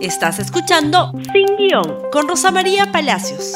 Estás 0.00 0.38
escuchando 0.38 1.10
Sin 1.32 1.56
Guión 1.56 2.08
con 2.12 2.28
Rosa 2.28 2.52
María 2.52 2.92
Palacios. 2.92 3.52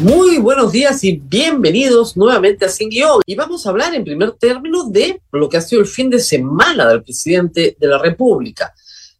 Muy 0.00 0.38
buenos 0.38 0.72
días 0.72 1.04
y 1.04 1.18
bienvenidos 1.18 2.16
nuevamente 2.16 2.64
a 2.64 2.70
Sin 2.70 2.88
Guión. 2.88 3.20
Y 3.26 3.34
vamos 3.34 3.66
a 3.66 3.70
hablar 3.70 3.94
en 3.94 4.04
primer 4.04 4.32
término 4.32 4.84
de 4.84 5.20
lo 5.32 5.50
que 5.50 5.58
ha 5.58 5.60
sido 5.60 5.82
el 5.82 5.86
fin 5.86 6.08
de 6.08 6.18
semana 6.18 6.88
del 6.88 7.02
presidente 7.02 7.76
de 7.78 7.86
la 7.86 7.98
República. 7.98 8.72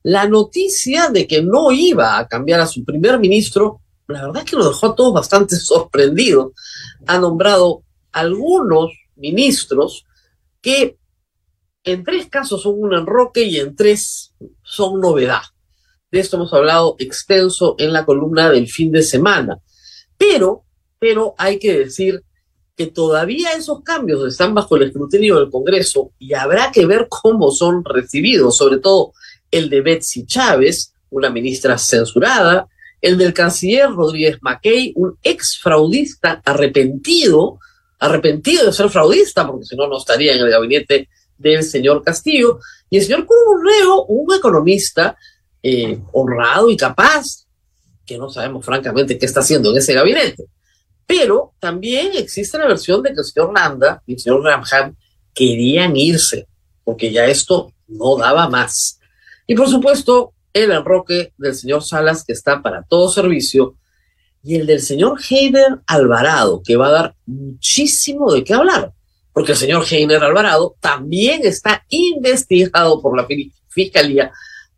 La 0.02 0.26
noticia 0.26 1.10
de 1.10 1.26
que 1.26 1.42
no 1.42 1.70
iba 1.70 2.16
a 2.16 2.26
cambiar 2.26 2.60
a 2.60 2.66
su 2.66 2.82
primer 2.82 3.18
ministro, 3.18 3.82
la 4.08 4.22
verdad 4.22 4.44
es 4.46 4.50
que 4.50 4.56
nos 4.56 4.68
dejó 4.68 4.86
a 4.86 4.94
todos 4.94 5.12
bastante 5.12 5.56
sorprendidos. 5.56 6.52
Ha 7.06 7.18
nombrado 7.18 7.82
algunos 8.12 8.92
ministros 9.14 10.06
que 10.62 10.96
en 11.84 12.02
tres 12.02 12.28
casos 12.30 12.62
son 12.62 12.76
un 12.78 12.94
enroque 12.94 13.42
y 13.42 13.58
en 13.58 13.76
tres 13.76 14.32
son 14.62 15.02
novedad. 15.02 15.42
De 16.16 16.22
esto 16.22 16.38
hemos 16.38 16.54
hablado 16.54 16.96
extenso 16.98 17.74
en 17.76 17.92
la 17.92 18.06
columna 18.06 18.48
del 18.48 18.68
fin 18.68 18.90
de 18.90 19.02
semana. 19.02 19.58
Pero, 20.16 20.64
pero 20.98 21.34
hay 21.36 21.58
que 21.58 21.80
decir 21.80 22.22
que 22.74 22.86
todavía 22.86 23.52
esos 23.52 23.82
cambios 23.82 24.26
están 24.26 24.54
bajo 24.54 24.76
el 24.76 24.84
escrutinio 24.84 25.38
del 25.38 25.50
Congreso 25.50 26.12
y 26.18 26.32
habrá 26.32 26.72
que 26.72 26.86
ver 26.86 27.08
cómo 27.10 27.50
son 27.50 27.84
recibidos, 27.84 28.56
sobre 28.56 28.78
todo 28.78 29.12
el 29.50 29.68
de 29.68 29.82
Betsy 29.82 30.24
Chávez, 30.24 30.94
una 31.10 31.28
ministra 31.28 31.76
censurada, 31.76 32.66
el 33.02 33.18
del 33.18 33.34
canciller 33.34 33.90
Rodríguez 33.90 34.38
Mackey, 34.40 34.94
un 34.96 35.18
ex 35.22 35.58
fraudista 35.62 36.40
arrepentido, 36.46 37.58
arrepentido 37.98 38.64
de 38.64 38.72
ser 38.72 38.88
fraudista, 38.88 39.46
porque 39.46 39.66
si 39.66 39.76
no, 39.76 39.86
no 39.86 39.98
estaría 39.98 40.32
en 40.32 40.38
el 40.38 40.48
gabinete 40.48 41.10
del 41.36 41.62
señor 41.62 42.02
Castillo, 42.02 42.58
y 42.88 42.96
el 42.96 43.04
señor 43.04 43.26
Curburreo, 43.26 44.04
un 44.06 44.34
economista 44.34 45.14
eh, 45.68 45.98
honrado 46.12 46.70
y 46.70 46.76
capaz, 46.76 47.44
que 48.06 48.16
no 48.16 48.30
sabemos 48.30 48.64
francamente 48.64 49.18
qué 49.18 49.26
está 49.26 49.40
haciendo 49.40 49.72
en 49.72 49.78
ese 49.78 49.94
gabinete. 49.94 50.44
Pero 51.04 51.54
también 51.58 52.12
existe 52.14 52.56
la 52.56 52.68
versión 52.68 53.02
de 53.02 53.12
que 53.12 53.18
el 53.18 53.24
señor 53.24 53.52
Landa 53.52 54.00
y 54.06 54.12
el 54.12 54.20
señor 54.20 54.44
Ramham 54.44 54.94
querían 55.34 55.96
irse, 55.96 56.46
porque 56.84 57.10
ya 57.10 57.26
esto 57.26 57.72
no 57.88 58.16
daba 58.16 58.48
más. 58.48 59.00
Y 59.48 59.56
por 59.56 59.68
supuesto, 59.68 60.34
el 60.52 60.70
enroque 60.70 61.32
del 61.36 61.56
señor 61.56 61.82
Salas, 61.82 62.22
que 62.24 62.32
está 62.32 62.62
para 62.62 62.84
todo 62.84 63.08
servicio, 63.08 63.74
y 64.44 64.54
el 64.54 64.68
del 64.68 64.80
señor 64.80 65.18
Heiner 65.28 65.80
Alvarado, 65.88 66.62
que 66.64 66.76
va 66.76 66.86
a 66.86 66.92
dar 66.92 67.16
muchísimo 67.26 68.32
de 68.32 68.44
qué 68.44 68.54
hablar, 68.54 68.92
porque 69.32 69.50
el 69.50 69.58
señor 69.58 69.84
Heiner 69.90 70.22
Alvarado 70.22 70.76
también 70.78 71.40
está 71.44 71.84
investigado 71.88 73.02
por 73.02 73.16
la 73.16 73.26
Fiscalía 73.68 74.30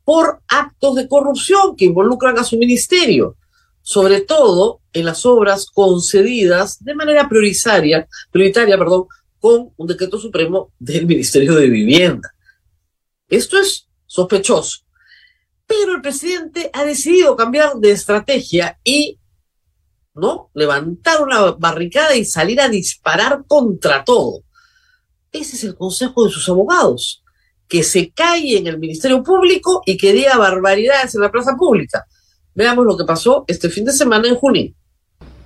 por 0.08 0.40
actos 0.48 0.94
de 0.94 1.06
corrupción 1.06 1.76
que 1.76 1.84
involucran 1.84 2.38
a 2.38 2.42
su 2.42 2.56
ministerio, 2.56 3.36
sobre 3.82 4.22
todo 4.22 4.80
en 4.94 5.04
las 5.04 5.26
obras 5.26 5.66
concedidas 5.66 6.82
de 6.82 6.94
manera 6.94 7.28
prioritaria, 7.28 8.08
prioritaria 8.30 8.78
perdón, 8.78 9.04
con 9.38 9.70
un 9.76 9.86
decreto 9.86 10.18
supremo 10.18 10.72
del 10.78 11.04
Ministerio 11.04 11.54
de 11.56 11.68
Vivienda. 11.68 12.32
Esto 13.28 13.58
es 13.58 13.86
sospechoso. 14.06 14.78
Pero 15.66 15.96
el 15.96 16.00
presidente 16.00 16.70
ha 16.72 16.86
decidido 16.86 17.36
cambiar 17.36 17.74
de 17.74 17.90
estrategia 17.90 18.80
y 18.82 19.20
¿no? 20.14 20.50
levantar 20.54 21.22
una 21.22 21.50
barricada 21.50 22.16
y 22.16 22.24
salir 22.24 22.62
a 22.62 22.70
disparar 22.70 23.44
contra 23.46 24.04
todo. 24.04 24.42
Ese 25.32 25.56
es 25.56 25.64
el 25.64 25.74
consejo 25.74 26.24
de 26.24 26.30
sus 26.30 26.48
abogados 26.48 27.22
que 27.68 27.82
se 27.82 28.10
cae 28.10 28.56
en 28.56 28.66
el 28.66 28.78
Ministerio 28.78 29.22
Público 29.22 29.82
y 29.84 29.96
que 29.96 30.12
diga 30.12 30.36
barbaridades 30.36 31.14
en 31.14 31.20
la 31.20 31.30
plaza 31.30 31.54
pública. 31.56 32.04
Veamos 32.54 32.86
lo 32.86 32.96
que 32.96 33.04
pasó 33.04 33.44
este 33.46 33.68
fin 33.68 33.84
de 33.84 33.92
semana 33.92 34.26
en 34.26 34.34
Junín. 34.36 34.74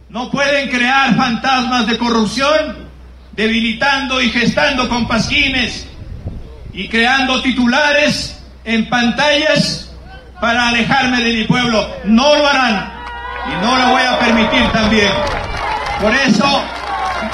No 0.09 0.31
pueden 0.31 0.71
crear 0.71 1.17
fantasmas 1.17 1.87
de 1.87 1.99
corrupción 1.99 2.91
debilitando 3.33 4.21
y 4.21 4.31
gestando 4.31 4.89
compasquines 4.89 5.87
y 6.73 6.89
creando 6.89 7.43
titulares 7.43 8.39
en 8.65 8.89
pantallas 8.89 9.91
para 10.41 10.69
alejarme 10.69 11.23
de 11.23 11.33
mi 11.33 11.45
pueblo. 11.45 11.87
No 12.05 12.37
lo 12.37 12.47
harán 12.47 12.93
y 13.51 13.65
no 13.65 13.77
lo 13.77 13.89
voy 13.89 14.03
a 14.03 14.19
permitir 14.19 14.71
también. 14.71 15.13
Por 16.01 16.15
eso 16.15 16.63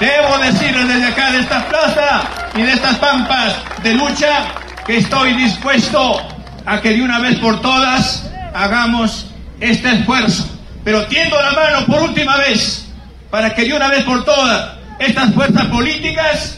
debo 0.00 0.38
decirles 0.38 0.88
desde 0.88 1.06
acá 1.06 1.30
de 1.32 1.40
esta 1.40 1.68
plaza 1.68 2.22
y 2.54 2.62
de 2.62 2.72
estas 2.72 2.98
pampas 2.98 3.56
de 3.82 3.94
lucha 3.94 4.54
que 4.88 4.96
estoy 4.96 5.34
dispuesto 5.34 6.16
a 6.64 6.80
que 6.80 6.94
de 6.94 7.02
una 7.02 7.20
vez 7.20 7.36
por 7.40 7.60
todas 7.60 8.24
hagamos 8.54 9.26
este 9.60 9.90
esfuerzo. 9.90 10.48
Pero 10.82 11.06
tiendo 11.08 11.38
la 11.42 11.52
mano 11.52 11.84
por 11.84 12.04
última 12.04 12.38
vez 12.38 12.86
para 13.30 13.54
que 13.54 13.66
de 13.66 13.74
una 13.74 13.88
vez 13.88 14.02
por 14.04 14.24
todas 14.24 14.78
estas 14.98 15.34
fuerzas 15.34 15.66
políticas 15.66 16.56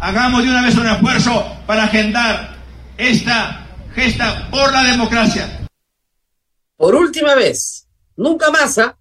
hagamos 0.00 0.44
de 0.44 0.48
una 0.48 0.62
vez 0.62 0.76
un 0.78 0.86
esfuerzo 0.86 1.56
para 1.66 1.84
agendar 1.84 2.56
esta 2.96 3.66
gesta 3.94 4.48
por 4.50 4.72
la 4.72 4.84
democracia. 4.84 5.68
Por 6.74 6.94
última 6.94 7.34
vez, 7.34 7.86
nunca 8.16 8.50
más. 8.50 8.78
¿ah? 8.78 8.96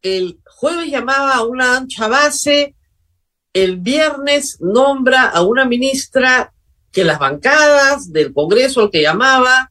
El 0.00 0.40
jueves 0.46 0.90
llamaba 0.90 1.34
a 1.34 1.44
una 1.44 1.76
ancha 1.76 2.08
base, 2.08 2.74
el 3.52 3.76
viernes 3.76 4.56
nombra 4.62 5.24
a 5.24 5.42
una 5.42 5.66
ministra 5.66 6.54
que 6.92 7.04
las 7.04 7.18
bancadas 7.18 8.12
del 8.12 8.32
Congreso 8.32 8.80
al 8.80 8.90
que 8.90 9.02
llamaba 9.02 9.70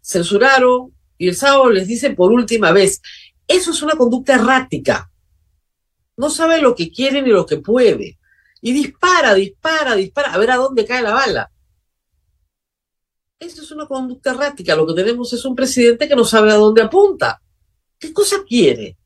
censuraron 0.00 0.94
y 1.18 1.28
el 1.28 1.36
sábado 1.36 1.70
les 1.70 1.86
dice 1.86 2.10
por 2.10 2.32
última 2.32 2.72
vez, 2.72 3.00
eso 3.46 3.70
es 3.70 3.82
una 3.82 3.94
conducta 3.94 4.34
errática. 4.34 5.10
No 6.16 6.30
sabe 6.30 6.60
lo 6.60 6.74
que 6.74 6.90
quiere 6.90 7.22
ni 7.22 7.30
lo 7.30 7.46
que 7.46 7.58
puede. 7.58 8.18
Y 8.60 8.72
dispara, 8.72 9.34
dispara, 9.34 9.94
dispara, 9.94 10.32
a 10.32 10.38
ver 10.38 10.50
a 10.50 10.56
dónde 10.56 10.84
cae 10.84 11.02
la 11.02 11.12
bala. 11.12 11.50
Esto 13.38 13.62
es 13.62 13.70
una 13.72 13.86
conducta 13.86 14.30
errática. 14.30 14.76
Lo 14.76 14.86
que 14.86 14.94
tenemos 14.94 15.32
es 15.32 15.44
un 15.44 15.54
presidente 15.54 16.08
que 16.08 16.14
no 16.14 16.24
sabe 16.24 16.52
a 16.52 16.56
dónde 16.56 16.82
apunta. 16.82 17.42
¿Qué 17.98 18.12
cosa 18.12 18.36
quiere? 18.46 18.96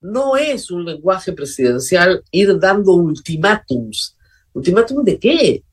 No 0.00 0.36
es 0.36 0.70
un 0.70 0.84
lenguaje 0.84 1.32
presidencial 1.32 2.24
ir 2.30 2.58
dando 2.58 2.92
ultimátums. 2.92 4.16
¿Ultimátum 4.52 5.04
de 5.04 5.18
qué? 5.18 5.64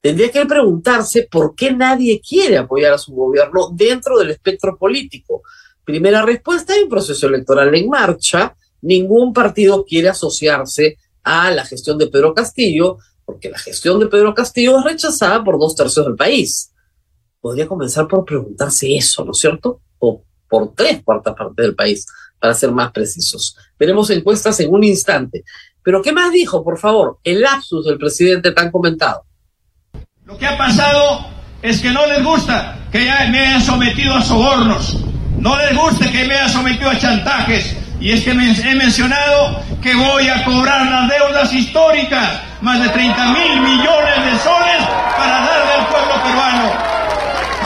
Tendría 0.00 0.30
que 0.30 0.46
preguntarse 0.46 1.28
por 1.30 1.54
qué 1.54 1.72
nadie 1.72 2.20
quiere 2.20 2.58
apoyar 2.58 2.94
a 2.94 2.98
su 2.98 3.12
gobierno 3.12 3.70
dentro 3.72 4.18
del 4.18 4.30
espectro 4.30 4.76
político. 4.78 5.42
Primera 5.84 6.22
respuesta, 6.22 6.72
hay 6.72 6.84
un 6.84 6.88
proceso 6.88 7.26
electoral 7.26 7.74
en 7.74 7.88
marcha, 7.88 8.54
ningún 8.80 9.32
partido 9.32 9.84
quiere 9.84 10.08
asociarse 10.08 10.96
a 11.22 11.50
la 11.50 11.64
gestión 11.64 11.98
de 11.98 12.06
Pedro 12.06 12.32
Castillo, 12.32 12.98
porque 13.24 13.50
la 13.50 13.58
gestión 13.58 14.00
de 14.00 14.06
Pedro 14.06 14.34
Castillo 14.34 14.78
es 14.78 14.84
rechazada 14.84 15.44
por 15.44 15.58
dos 15.58 15.76
tercios 15.76 16.06
del 16.06 16.16
país. 16.16 16.72
Podría 17.40 17.68
comenzar 17.68 18.08
por 18.08 18.24
preguntarse 18.24 18.94
eso, 18.96 19.24
¿no 19.24 19.32
es 19.32 19.38
cierto? 19.38 19.80
O 19.98 20.24
por 20.48 20.74
tres 20.74 21.02
cuartas 21.04 21.34
partes 21.34 21.64
del 21.64 21.74
país, 21.74 22.06
para 22.38 22.54
ser 22.54 22.72
más 22.72 22.90
precisos. 22.90 23.56
Veremos 23.78 24.10
encuestas 24.10 24.58
en 24.60 24.72
un 24.72 24.82
instante. 24.82 25.44
Pero 25.82 26.02
¿qué 26.02 26.12
más 26.12 26.32
dijo, 26.32 26.64
por 26.64 26.78
favor? 26.78 27.18
El 27.22 27.40
lapsus 27.40 27.84
del 27.84 27.98
presidente 27.98 28.52
tan 28.52 28.70
comentado. 28.70 29.24
Lo 30.30 30.38
que 30.38 30.46
ha 30.46 30.56
pasado 30.56 31.26
es 31.60 31.80
que 31.80 31.90
no 31.90 32.06
les 32.06 32.22
gusta 32.22 32.76
que 32.92 33.00
me 33.00 33.40
hayan 33.40 33.60
sometido 33.60 34.14
a 34.14 34.22
sobornos, 34.22 34.98
no 35.36 35.56
les 35.56 35.76
gusta 35.76 36.08
que 36.08 36.24
me 36.24 36.34
hayan 36.34 36.50
sometido 36.50 36.88
a 36.88 36.96
chantajes. 36.96 37.76
Y 37.98 38.12
es 38.12 38.22
que 38.22 38.30
he 38.30 38.74
mencionado 38.76 39.60
que 39.82 39.92
voy 39.92 40.28
a 40.28 40.44
cobrar 40.44 40.86
las 40.86 41.08
deudas 41.08 41.52
históricas, 41.52 42.42
más 42.60 42.80
de 42.80 42.90
30 42.90 43.24
mil 43.32 43.60
millones 43.60 44.24
de 44.24 44.38
soles 44.38 44.86
para 45.18 45.32
darle 45.32 45.72
al 45.80 45.86
pueblo 45.88 46.22
peruano. 46.22 46.72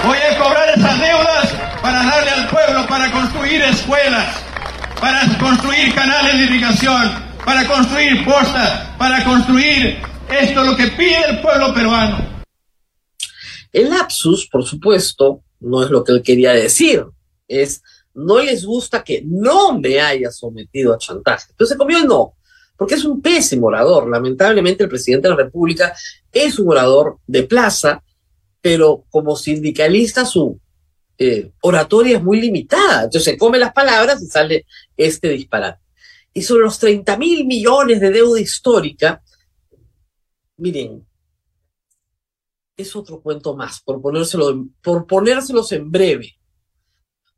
Voy 0.07 0.19
a 0.19 0.39
cobrar 0.39 0.69
esas 0.75 0.99
deudas 0.99 1.55
para 1.83 2.03
darle 2.03 2.31
al 2.31 2.47
pueblo, 2.47 2.87
para 2.87 3.11
construir 3.11 3.61
escuelas, 3.61 4.43
para 5.03 5.21
construir 5.39 5.95
canales 5.95 6.33
de 6.33 6.45
irrigación, 6.45 7.13
para 7.45 7.67
construir 7.67 8.25
postas, 8.25 8.71
para 8.97 9.23
construir 9.23 10.03
esto 10.31 10.65
lo 10.65 10.75
que 10.75 10.87
pide 10.89 11.29
el 11.29 11.41
pueblo 11.41 11.75
peruano. 11.75 12.34
El 13.75 13.91
lapsus, 13.91 14.49
por 14.49 14.65
supuesto, 14.65 15.43
no 15.59 15.83
es 15.83 15.91
lo 15.91 16.05
que 16.05 16.13
él 16.13 16.23
quería 16.23 16.53
decir, 16.53 17.05
es 17.49 17.83
no 18.15 18.39
les 18.39 18.65
gusta 18.65 19.03
que 19.03 19.25
no 19.27 19.81
me 19.81 20.01
haya 20.01 20.31
sometido 20.31 20.95
a 20.95 20.99
chantaje. 20.99 21.47
Entonces 21.51 21.75
se 21.75 21.79
comió 21.79 21.99
el 21.99 22.07
no, 22.07 22.35
porque 22.77 22.95
es 22.95 23.05
un 23.05 23.21
pésimo 23.21 23.67
orador. 23.67 24.09
Lamentablemente 24.09 24.85
el 24.85 24.89
presidente 24.89 25.27
de 25.27 25.35
la 25.35 25.43
República 25.43 25.93
es 26.31 26.57
un 26.61 26.69
orador 26.71 27.19
de 27.27 27.43
plaza, 27.43 28.05
pero 28.61 29.07
como 29.11 29.35
sindicalista 29.35 30.25
su 30.25 30.61
eh, 31.19 31.51
oratoria 31.61 32.19
es 32.19 32.23
muy 32.23 32.41
limitada. 32.41 33.07
Entonces 33.07 33.25
se 33.25 33.37
come 33.37 33.59
las 33.59 33.73
palabras 33.73 34.23
y 34.23 34.27
sale 34.27 34.67
este 34.97 35.31
disparate. 35.31 35.81
Y 36.33 36.43
sobre 36.43 36.63
los 36.63 36.79
30 36.79 37.17
mil 37.17 37.45
millones 37.45 38.01
de 38.01 38.11
deuda 38.13 38.41
histórica, 38.41 39.21
miren, 40.59 41.05
es 42.77 42.97
otro 42.97 43.21
cuento 43.21 43.57
más, 43.57 43.81
por, 43.81 44.01
ponérselo, 44.01 44.67
por 44.83 45.07
ponérselos 45.07 45.73
en 45.73 45.91
breve. 45.91 46.37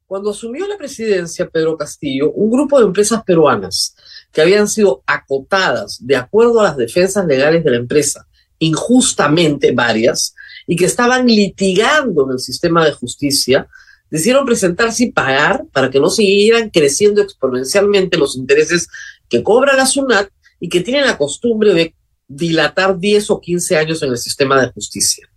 Cuando 0.06 0.30
asumió 0.30 0.66
la 0.66 0.78
presidencia 0.78 1.48
Pedro 1.48 1.76
Castillo, 1.76 2.30
un 2.32 2.50
grupo 2.50 2.78
de 2.78 2.86
empresas 2.86 3.22
peruanas 3.24 3.96
que 4.32 4.40
habían 4.40 4.68
sido 4.68 5.02
acotadas 5.06 5.98
de 6.00 6.16
acuerdo 6.16 6.60
a 6.60 6.64
las 6.64 6.76
defensas 6.76 7.26
legales 7.26 7.64
de 7.64 7.70
la 7.70 7.76
empresa, 7.76 8.26
injustamente 8.58 9.72
varias, 9.72 10.34
y 10.66 10.76
que 10.76 10.84
estaban 10.84 11.26
litigando 11.26 12.24
en 12.24 12.32
el 12.32 12.38
sistema 12.38 12.84
de 12.84 12.92
justicia, 12.92 13.68
decidieron 14.08 14.46
presentarse 14.46 15.04
y 15.04 15.12
pagar 15.12 15.64
para 15.72 15.90
que 15.90 16.00
no 16.00 16.08
siguieran 16.08 16.70
creciendo 16.70 17.20
exponencialmente 17.20 18.16
los 18.16 18.36
intereses 18.36 18.88
que 19.28 19.42
cobra 19.42 19.74
la 19.74 19.86
SUNAT 19.86 20.30
y 20.60 20.68
que 20.68 20.80
tienen 20.80 21.04
la 21.04 21.18
costumbre 21.18 21.74
de 21.74 21.94
dilatar 22.28 22.98
10 22.98 23.30
o 23.30 23.40
15 23.40 23.76
años 23.76 24.02
en 24.02 24.10
el 24.10 24.18
sistema 24.18 24.60
de 24.60 24.72
justicia. 24.72 25.28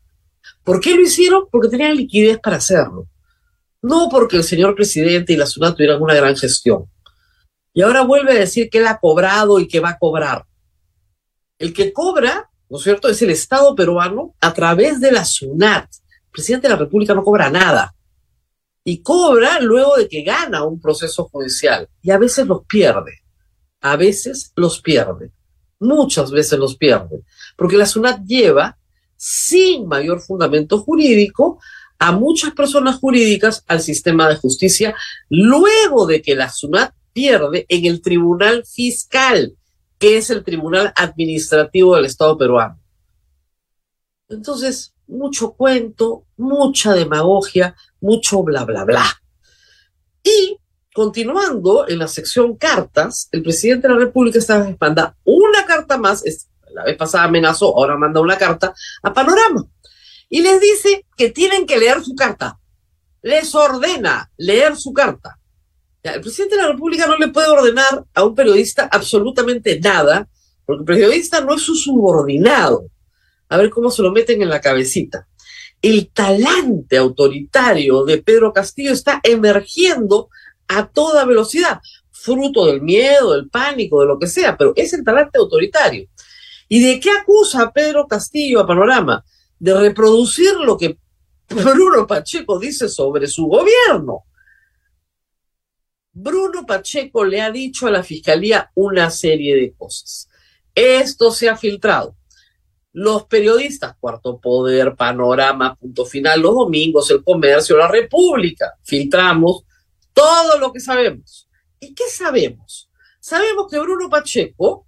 ¿Por 0.63 0.79
qué 0.79 0.95
lo 0.95 1.01
hicieron? 1.01 1.45
Porque 1.51 1.69
tenían 1.69 1.95
liquidez 1.95 2.39
para 2.39 2.57
hacerlo. 2.57 3.07
No 3.81 4.09
porque 4.09 4.37
el 4.37 4.43
señor 4.43 4.75
presidente 4.75 5.33
y 5.33 5.37
la 5.37 5.45
SUNAT 5.45 5.75
tuvieran 5.75 6.01
una 6.01 6.13
gran 6.13 6.35
gestión. 6.35 6.85
Y 7.73 7.81
ahora 7.81 8.03
vuelve 8.03 8.33
a 8.33 8.39
decir 8.39 8.69
que 8.69 8.79
él 8.79 8.87
ha 8.87 8.99
cobrado 8.99 9.59
y 9.59 9.67
que 9.67 9.79
va 9.79 9.91
a 9.91 9.97
cobrar. 9.97 10.45
El 11.57 11.73
que 11.73 11.93
cobra, 11.93 12.49
¿no 12.69 12.77
es 12.77 12.83
cierto?, 12.83 13.07
es 13.07 13.21
el 13.21 13.29
Estado 13.29 13.75
peruano 13.75 14.35
a 14.41 14.53
través 14.53 14.99
de 14.99 15.11
la 15.11 15.23
SUNAT. 15.23 15.85
El 15.85 16.31
presidente 16.31 16.67
de 16.67 16.73
la 16.73 16.79
República 16.79 17.13
no 17.13 17.23
cobra 17.23 17.49
nada. 17.49 17.95
Y 18.83 19.01
cobra 19.01 19.59
luego 19.59 19.95
de 19.97 20.07
que 20.07 20.23
gana 20.23 20.63
un 20.63 20.79
proceso 20.79 21.29
judicial. 21.29 21.87
Y 22.01 22.11
a 22.11 22.17
veces 22.17 22.47
los 22.47 22.65
pierde. 22.65 23.21
A 23.81 23.95
veces 23.95 24.51
los 24.55 24.81
pierde. 24.81 25.31
Muchas 25.79 26.31
veces 26.31 26.59
los 26.59 26.75
pierde. 26.75 27.23
Porque 27.55 27.77
la 27.77 27.85
SUNAT 27.85 28.23
lleva, 28.25 28.77
sin 29.15 29.87
mayor 29.87 30.21
fundamento 30.21 30.79
jurídico, 30.79 31.59
a 31.97 32.11
muchas 32.13 32.53
personas 32.53 32.97
jurídicas 32.97 33.63
al 33.67 33.81
sistema 33.81 34.29
de 34.29 34.37
justicia 34.37 34.95
luego 35.29 36.05
de 36.05 36.21
que 36.21 36.35
la 36.35 36.49
SUNAT 36.49 36.93
pierde 37.13 37.65
en 37.67 37.85
el 37.85 38.01
Tribunal 38.01 38.63
Fiscal, 38.65 39.55
que 39.97 40.17
es 40.17 40.29
el 40.29 40.43
Tribunal 40.43 40.93
Administrativo 40.95 41.95
del 41.95 42.05
Estado 42.05 42.37
peruano. 42.37 42.79
Entonces, 44.29 44.93
mucho 45.07 45.53
cuento, 45.53 46.25
mucha 46.37 46.93
demagogia, 46.93 47.75
mucho 47.99 48.43
bla, 48.43 48.63
bla, 48.63 48.85
bla. 48.85 49.05
Y 50.23 50.57
continuando 50.99 51.87
en 51.87 51.97
la 51.97 52.09
sección 52.09 52.57
cartas, 52.57 53.29
el 53.31 53.41
presidente 53.41 53.87
de 53.87 53.93
la 53.93 53.99
República 54.01 54.37
esta 54.37 54.75
manda 54.77 55.15
una 55.23 55.63
carta 55.65 55.97
más, 55.97 56.21
la 56.73 56.83
vez 56.83 56.97
pasada 56.97 57.23
amenazó, 57.23 57.67
ahora 57.67 57.95
manda 57.95 58.19
una 58.19 58.37
carta 58.37 58.73
a 59.01 59.13
Panorama 59.13 59.65
y 60.27 60.41
les 60.41 60.59
dice 60.59 61.05
que 61.15 61.29
tienen 61.29 61.65
que 61.65 61.77
leer 61.77 62.03
su 62.03 62.15
carta. 62.15 62.59
Les 63.21 63.55
ordena 63.55 64.29
leer 64.35 64.75
su 64.75 64.91
carta. 64.91 65.39
el 66.03 66.19
presidente 66.19 66.57
de 66.57 66.63
la 66.63 66.67
República 66.73 67.07
no 67.07 67.15
le 67.15 67.29
puede 67.29 67.47
ordenar 67.47 68.03
a 68.13 68.25
un 68.25 68.35
periodista 68.35 68.89
absolutamente 68.91 69.79
nada, 69.79 70.27
porque 70.65 70.81
el 70.81 70.85
periodista 70.85 71.39
no 71.39 71.55
es 71.55 71.61
su 71.61 71.75
subordinado. 71.75 72.87
A 73.47 73.55
ver 73.55 73.69
cómo 73.69 73.89
se 73.89 74.01
lo 74.01 74.11
meten 74.11 74.41
en 74.41 74.49
la 74.49 74.59
cabecita. 74.59 75.29
El 75.81 76.09
talante 76.11 76.97
autoritario 76.97 78.03
de 78.03 78.17
Pedro 78.17 78.51
Castillo 78.51 78.91
está 78.91 79.21
emergiendo 79.23 80.27
a 80.69 80.87
toda 80.87 81.25
velocidad, 81.25 81.81
fruto 82.09 82.65
del 82.65 82.81
miedo, 82.81 83.33
del 83.33 83.49
pánico, 83.49 83.99
de 83.99 84.07
lo 84.07 84.17
que 84.17 84.27
sea, 84.27 84.55
pero 84.55 84.71
es 84.77 84.93
el 84.93 85.03
talante 85.03 85.37
autoritario. 85.37 86.07
¿Y 86.69 86.81
de 86.81 86.99
qué 86.99 87.11
acusa 87.11 87.71
Pedro 87.71 88.07
Castillo 88.07 88.61
a 88.61 88.67
Panorama? 88.67 89.25
de 89.59 89.77
reproducir 89.77 90.53
lo 90.55 90.77
que 90.77 90.97
Bruno 91.49 92.07
Pacheco 92.07 92.57
dice 92.57 92.87
sobre 92.87 93.27
su 93.27 93.45
gobierno. 93.45 94.25
Bruno 96.11 96.65
Pacheco 96.65 97.23
le 97.23 97.41
ha 97.41 97.51
dicho 97.51 97.87
a 97.87 97.91
la 97.91 98.03
fiscalía 98.03 98.71
una 98.75 99.09
serie 99.09 99.55
de 99.55 99.73
cosas. 99.73 100.29
Esto 100.73 101.31
se 101.31 101.49
ha 101.49 101.57
filtrado. 101.57 102.15
Los 102.91 103.25
periodistas, 103.25 103.95
Cuarto 103.99 104.39
Poder, 104.39 104.95
Panorama, 104.95 105.75
Punto 105.75 106.05
Final, 106.05 106.41
los 106.41 106.55
domingos, 106.55 107.09
El 107.11 107.23
Comercio, 107.23 107.77
La 107.77 107.87
República, 107.87 108.73
filtramos 108.81 109.63
todo 110.19 110.59
lo 110.59 110.73
que 110.73 110.79
sabemos. 110.79 111.49
¿Y 111.79 111.93
qué 111.93 112.03
sabemos? 112.09 112.89
Sabemos 113.19 113.67
que 113.69 113.79
Bruno 113.79 114.09
Pacheco 114.09 114.85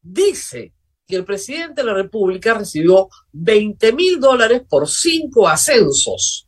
dice 0.00 0.74
que 1.06 1.16
el 1.16 1.24
presidente 1.24 1.82
de 1.82 1.86
la 1.86 1.94
República 1.94 2.54
recibió 2.54 3.08
20 3.32 3.92
mil 3.92 4.20
dólares 4.20 4.62
por 4.68 4.88
cinco 4.88 5.48
ascensos. 5.48 6.46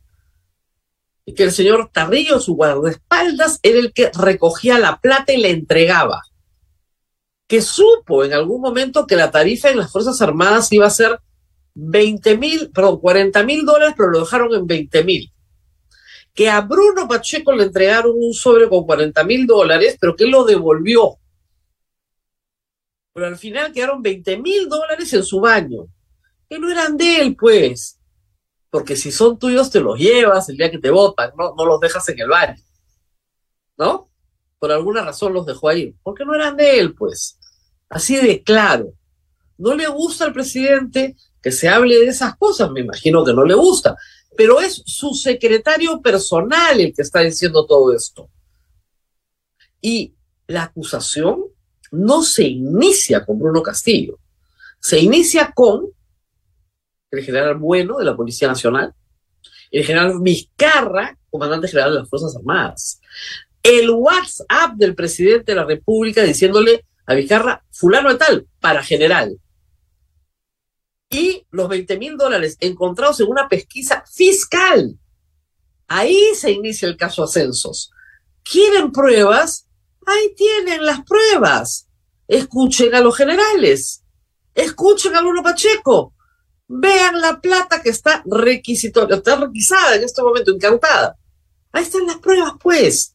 Y 1.25 1.33
que 1.33 1.43
el 1.43 1.51
señor 1.51 1.89
Tarrillo, 1.93 2.39
su 2.39 2.55
guardaespaldas, 2.55 3.59
era 3.63 3.79
el 3.79 3.93
que 3.93 4.11
recogía 4.13 4.77
la 4.77 4.99
plata 4.99 5.33
y 5.33 5.41
la 5.41 5.47
entregaba. 5.47 6.21
Que 7.47 7.61
supo 7.61 8.23
en 8.23 8.33
algún 8.33 8.61
momento 8.61 9.07
que 9.07 9.15
la 9.15 9.31
tarifa 9.31 9.69
en 9.69 9.77
las 9.77 9.91
Fuerzas 9.91 10.21
Armadas 10.21 10.71
iba 10.71 10.87
a 10.87 10.91
ser 10.91 11.19
20 11.73 12.37
mil, 12.37 12.71
perdón, 12.71 12.99
40 12.99 13.43
mil 13.43 13.65
dólares, 13.65 13.93
pero 13.95 14.09
lo 14.09 14.19
dejaron 14.19 14.53
en 14.53 14.67
20 14.67 15.03
mil. 15.03 15.31
Que 16.33 16.49
a 16.49 16.61
Bruno 16.61 17.07
Pacheco 17.07 17.53
le 17.53 17.63
entregaron 17.63 18.13
un 18.15 18.33
sobre 18.33 18.69
con 18.69 18.85
40 18.85 19.23
mil 19.23 19.45
dólares, 19.45 19.97
pero 19.99 20.15
que 20.15 20.25
lo 20.25 20.43
devolvió 20.43 21.17
pero 23.13 23.27
al 23.27 23.37
final 23.37 23.71
quedaron 23.71 24.01
20 24.01 24.37
mil 24.37 24.69
dólares 24.69 25.11
en 25.13 25.23
su 25.23 25.39
baño, 25.39 25.87
que 26.49 26.59
no 26.59 26.69
eran 26.69 26.97
de 26.97 27.21
él, 27.21 27.35
pues, 27.35 27.99
porque 28.69 28.95
si 28.95 29.11
son 29.11 29.37
tuyos 29.37 29.69
te 29.69 29.81
los 29.81 29.99
llevas 29.99 30.47
el 30.49 30.57
día 30.57 30.71
que 30.71 30.79
te 30.79 30.89
votan, 30.89 31.31
no, 31.37 31.53
no 31.55 31.65
los 31.65 31.79
dejas 31.79 32.07
en 32.09 32.19
el 32.19 32.29
baño, 32.29 32.61
¿no? 33.77 34.09
Por 34.59 34.71
alguna 34.71 35.03
razón 35.03 35.33
los 35.33 35.45
dejó 35.45 35.69
ahí, 35.69 35.95
porque 36.03 36.23
no 36.23 36.35
eran 36.35 36.55
de 36.55 36.79
él, 36.79 36.93
pues, 36.93 37.37
así 37.89 38.15
de 38.15 38.43
claro. 38.43 38.93
No 39.57 39.75
le 39.75 39.87
gusta 39.87 40.25
al 40.25 40.33
presidente 40.33 41.15
que 41.41 41.51
se 41.51 41.67
hable 41.67 41.97
de 41.99 42.07
esas 42.07 42.35
cosas, 42.37 42.71
me 42.71 42.81
imagino 42.81 43.25
que 43.25 43.33
no 43.33 43.43
le 43.43 43.55
gusta, 43.55 43.95
pero 44.35 44.61
es 44.61 44.81
su 44.85 45.13
secretario 45.13 46.01
personal 46.01 46.79
el 46.79 46.93
que 46.93 47.01
está 47.01 47.21
diciendo 47.21 47.65
todo 47.65 47.93
esto. 47.93 48.29
Y 49.81 50.13
la 50.47 50.63
acusación 50.63 51.45
no 51.91 52.23
se 52.23 52.43
inicia 52.43 53.25
con 53.25 53.39
Bruno 53.39 53.61
Castillo, 53.61 54.19
se 54.79 54.99
inicia 54.99 55.51
con 55.53 55.87
el 57.11 57.23
general 57.23 57.57
Bueno 57.57 57.97
de 57.97 58.05
la 58.05 58.15
Policía 58.15 58.47
Nacional, 58.47 58.93
el 59.69 59.83
general 59.83 60.19
Vizcarra, 60.21 61.17
comandante 61.29 61.67
general 61.67 61.93
de 61.93 61.99
las 61.99 62.09
Fuerzas 62.09 62.35
Armadas, 62.35 63.01
el 63.63 63.89
WhatsApp 63.89 64.75
del 64.75 64.95
presidente 64.95 65.51
de 65.51 65.55
la 65.55 65.65
República 65.65 66.23
diciéndole 66.23 66.85
a 67.05 67.13
Vizcarra, 67.13 67.63
fulano 67.71 68.09
de 68.09 68.15
tal, 68.15 68.47
para 68.59 68.83
general. 68.83 69.37
Y 71.11 71.45
los 71.51 71.67
20 71.67 71.97
mil 71.99 72.17
dólares 72.17 72.57
encontrados 72.61 73.19
en 73.19 73.27
una 73.27 73.49
pesquisa 73.49 74.03
fiscal. 74.11 74.97
Ahí 75.87 76.17
se 76.35 76.51
inicia 76.51 76.87
el 76.87 76.95
caso 76.95 77.23
Ascensos. 77.23 77.91
¿Quieren 78.43 78.91
pruebas? 78.93 79.67
Ahí 80.05 80.33
tienen 80.35 80.85
las 80.85 81.01
pruebas. 81.03 81.89
Escuchen 82.27 82.95
a 82.95 83.01
los 83.01 83.17
generales. 83.17 84.03
Escuchen 84.55 85.15
a 85.15 85.21
Bruno 85.21 85.43
Pacheco. 85.43 86.13
Vean 86.67 87.19
la 87.19 87.41
plata 87.41 87.81
que 87.81 87.89
está 87.89 88.23
requisitoria, 88.25 89.17
está 89.17 89.35
requisada 89.35 89.95
en 89.97 90.03
este 90.03 90.21
momento, 90.21 90.51
incautada. 90.51 91.17
Ahí 91.73 91.83
están 91.83 92.07
las 92.07 92.19
pruebas, 92.19 92.53
pues. 92.61 93.13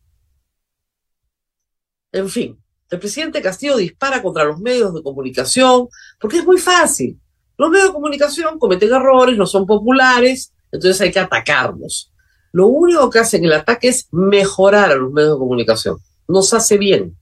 En 2.13 2.29
fin, 2.29 2.63
el 2.91 2.99
presidente 2.99 3.41
Castillo 3.41 3.77
dispara 3.77 4.23
contra 4.23 4.45
los 4.45 4.61
medios 4.61 4.93
de 4.95 5.03
comunicación 5.03 5.89
porque 6.21 6.39
es 6.39 6.45
muy 6.45 6.59
fácil. 6.59 7.19
Los 7.59 7.71
medios 7.71 7.89
de 7.89 7.95
comunicación 7.95 8.59
cometen 8.59 8.93
errores, 8.93 9.37
no 9.37 9.47
son 9.47 9.67
populares, 9.67 10.53
entonces 10.71 11.01
hay 11.01 11.11
que 11.11 11.21
atacarlos. 11.21 12.13
Lo 12.53 12.67
único 12.67 13.09
que 13.11 13.19
hacen 13.19 13.45
el 13.45 13.53
ataque 13.53 13.89
es 13.89 14.09
mejorar 14.13 14.93
a 14.93 14.97
los 14.97 15.13
medios 15.13 15.35
de 15.35 15.39
comunicación 15.39 15.99
nos 16.29 16.53
hace 16.53 16.77
bien. 16.77 17.17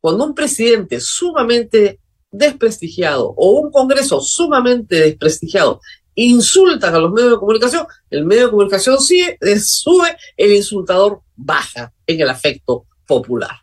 Cuando 0.00 0.24
un 0.24 0.34
presidente 0.34 1.00
sumamente 1.00 2.00
desprestigiado 2.30 3.32
o 3.36 3.60
un 3.60 3.70
Congreso 3.70 4.20
sumamente 4.20 4.96
desprestigiado 4.96 5.80
insultan 6.14 6.94
a 6.94 6.98
los 6.98 7.12
medios 7.12 7.32
de 7.32 7.38
comunicación, 7.38 7.86
el 8.10 8.24
medio 8.24 8.44
de 8.44 8.50
comunicación 8.50 9.00
sigue, 9.00 9.38
eh, 9.40 9.60
sube, 9.60 10.16
el 10.36 10.52
insultador 10.52 11.22
baja 11.36 11.92
en 12.06 12.20
el 12.20 12.28
afecto 12.28 12.86
popular. 13.06 13.56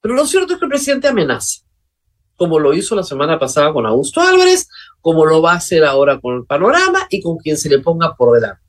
Pero 0.00 0.14
lo 0.14 0.26
cierto 0.26 0.52
es 0.52 0.58
que 0.58 0.64
el 0.66 0.70
presidente 0.70 1.08
amenaza, 1.08 1.62
como 2.36 2.58
lo 2.58 2.74
hizo 2.74 2.94
la 2.94 3.02
semana 3.02 3.38
pasada 3.38 3.72
con 3.72 3.86
Augusto 3.86 4.20
Álvarez, 4.20 4.68
como 5.00 5.24
lo 5.24 5.42
va 5.42 5.52
a 5.52 5.56
hacer 5.56 5.84
ahora 5.84 6.20
con 6.20 6.36
el 6.36 6.44
panorama 6.44 7.06
y 7.10 7.20
con 7.20 7.38
quien 7.38 7.56
se 7.56 7.68
le 7.68 7.78
ponga 7.78 8.14
por 8.14 8.34
delante. 8.34 8.62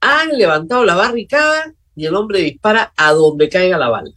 Han 0.00 0.36
levantado 0.36 0.84
la 0.84 0.96
barricada 0.96 1.72
y 1.94 2.06
el 2.06 2.14
hombre 2.14 2.40
dispara 2.40 2.92
a 2.96 3.12
donde 3.12 3.48
caiga 3.48 3.78
la 3.78 3.88
bala. 3.88 4.10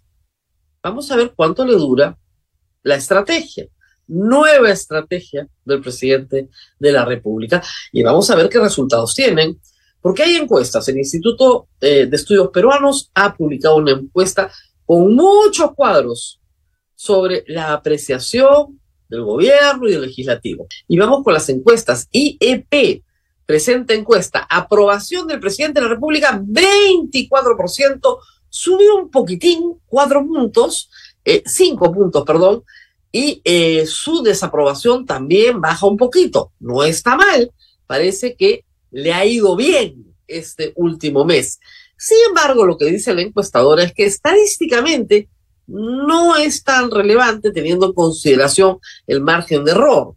Vamos 0.82 1.10
a 1.12 1.16
ver 1.16 1.34
cuánto 1.36 1.66
le 1.66 1.74
dura 1.74 2.18
la 2.84 2.96
estrategia, 2.96 3.68
nueva 4.08 4.72
estrategia 4.72 5.48
del 5.64 5.82
presidente 5.82 6.50
de 6.80 6.92
la 6.92 7.06
República 7.06 7.64
y 7.92 8.04
vamos 8.04 8.30
a 8.30 8.36
ver 8.36 8.50
qué 8.50 8.60
resultados 8.60 9.14
tienen. 9.14 9.60
Porque 10.02 10.24
hay 10.24 10.36
encuestas. 10.36 10.86
El 10.90 10.98
Instituto 10.98 11.70
eh, 11.80 12.08
de 12.08 12.16
Estudios 12.18 12.50
Peruanos 12.50 13.10
ha 13.14 13.34
publicado 13.34 13.78
una 13.78 13.92
encuesta 13.92 14.52
con 14.86 15.16
muchos 15.16 15.74
cuadros 15.74 16.42
sobre 16.96 17.44
la 17.48 17.74
apreciación 17.74 18.80
del 19.10 19.24
gobierno 19.24 19.88
y 19.88 19.92
del 19.92 20.02
legislativo. 20.02 20.68
Y 20.88 20.98
vamos 20.98 21.24
con 21.24 21.34
las 21.34 21.48
encuestas. 21.50 22.08
IEP 22.12 23.04
presenta 23.46 23.94
encuesta. 23.94 24.48
Aprobación 24.50 25.28
del 25.28 25.40
presidente 25.40 25.80
de 25.80 25.88
la 25.88 25.94
República, 25.94 26.42
24%. 26.42 28.18
Subió 28.50 28.98
un 28.98 29.10
poquitín, 29.10 29.80
cuatro 29.88 30.26
puntos, 30.26 30.90
eh, 31.26 31.44
cinco 31.46 31.92
puntos, 31.92 32.24
perdón. 32.24 32.64
Y 33.12 33.42
eh, 33.44 33.86
su 33.86 34.24
desaprobación 34.24 35.06
también 35.06 35.62
baja 35.62 35.86
un 35.86 35.98
poquito. 35.98 36.52
No 36.60 36.84
está 36.84 37.16
mal. 37.16 37.52
Parece 37.86 38.36
que 38.36 38.66
le 38.92 39.14
ha 39.14 39.26
ido 39.26 39.56
bien 39.56 40.16
este 40.28 40.74
último 40.76 41.26
mes. 41.26 41.60
Sin 41.98 42.18
embargo, 42.28 42.66
lo 42.66 42.78
que 42.78 42.86
dice 42.86 43.14
la 43.14 43.22
encuestadora 43.22 43.84
es 43.84 43.94
que 43.94 44.06
estadísticamente 44.06 45.30
no 45.74 46.36
es 46.36 46.64
tan 46.64 46.92
relevante 46.92 47.52
teniendo 47.52 47.88
en 47.88 47.94
consideración 47.94 48.78
el 49.08 49.22
margen 49.22 49.66
de 49.66 49.72
error. 49.72 50.16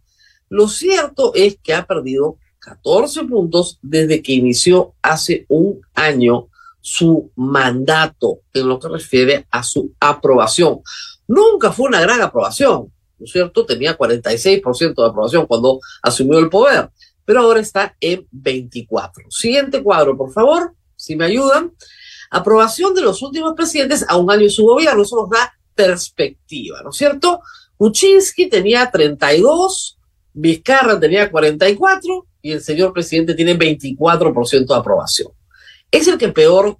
Lo 0.49 0.67
cierto 0.67 1.33
es 1.33 1.57
que 1.61 1.73
ha 1.73 1.85
perdido 1.85 2.37
14 2.59 3.23
puntos 3.23 3.79
desde 3.81 4.21
que 4.21 4.33
inició 4.33 4.93
hace 5.01 5.45
un 5.49 5.81
año 5.95 6.49
su 6.79 7.31
mandato 7.35 8.41
en 8.53 8.67
lo 8.67 8.79
que 8.79 8.87
refiere 8.87 9.47
a 9.49 9.63
su 9.63 9.93
aprobación. 9.99 10.81
Nunca 11.27 11.71
fue 11.71 11.87
una 11.87 12.01
gran 12.01 12.21
aprobación, 12.21 12.93
¿no 13.17 13.25
es 13.25 13.31
cierto? 13.31 13.65
Tenía 13.65 13.97
46% 13.97 14.95
de 14.95 15.05
aprobación 15.05 15.47
cuando 15.47 15.79
asumió 16.03 16.37
el 16.39 16.49
poder, 16.49 16.89
pero 17.25 17.41
ahora 17.41 17.59
está 17.59 17.95
en 17.99 18.27
24. 18.31 19.25
Siguiente 19.29 19.81
cuadro, 19.81 20.15
por 20.15 20.31
favor, 20.31 20.73
si 20.95 21.15
me 21.15 21.25
ayudan. 21.25 21.73
Aprobación 22.29 22.93
de 22.93 23.01
los 23.01 23.21
últimos 23.21 23.53
presidentes 23.55 24.05
a 24.07 24.17
un 24.17 24.29
año 24.31 24.43
de 24.43 24.49
su 24.49 24.65
gobierno, 24.65 25.03
eso 25.03 25.15
nos 25.15 25.29
da 25.29 25.53
perspectiva, 25.73 26.81
¿no 26.83 26.89
es 26.89 26.97
cierto? 26.97 27.41
Kuczynski 27.77 28.49
tenía 28.49 28.89
32, 28.89 29.97
Vizcarra 30.33 30.99
tenía 30.99 31.31
44 31.31 32.27
y 32.41 32.51
el 32.51 32.61
señor 32.61 32.93
presidente 32.93 33.33
tiene 33.33 33.57
24% 33.57 34.67
de 34.67 34.75
aprobación. 34.75 35.31
Es 35.89 36.07
el 36.07 36.17
que 36.17 36.29
peor 36.29 36.77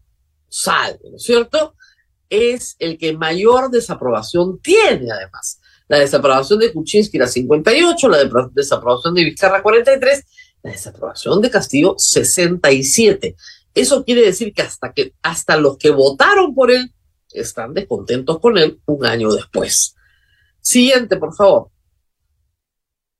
sale, 0.49 0.99
¿no 1.09 1.17
es 1.17 1.23
cierto? 1.23 1.75
Es 2.29 2.75
el 2.79 2.97
que 2.97 3.13
mayor 3.13 3.69
desaprobación 3.69 4.59
tiene, 4.59 5.11
además. 5.11 5.59
La 5.87 5.99
desaprobación 5.99 6.59
de 6.59 6.73
Kuczynski 6.73 7.17
era 7.17 7.27
58, 7.27 8.09
la 8.09 8.17
desaprobación 8.53 9.13
de 9.13 9.23
Vizcarra 9.23 9.63
43, 9.63 10.25
la 10.63 10.71
desaprobación 10.71 11.41
de 11.41 11.49
Castillo 11.49 11.95
67. 11.97 13.35
Eso 13.77 14.03
quiere 14.03 14.21
decir 14.21 14.53
que 14.53 14.63
hasta, 14.63 14.91
que 14.91 15.13
hasta 15.21 15.55
los 15.55 15.77
que 15.77 15.91
votaron 15.91 16.55
por 16.55 16.71
él 16.71 16.91
están 17.31 17.75
descontentos 17.75 18.39
con 18.39 18.57
él 18.57 18.79
un 18.85 19.05
año 19.05 19.31
después. 19.31 19.95
Siguiente, 20.59 21.17
por 21.17 21.35
favor. 21.35 21.69